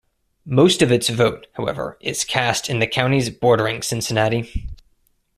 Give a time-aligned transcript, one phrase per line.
[0.47, 4.67] Most of its vote, however, is cast in the counties bordering Cincinnati.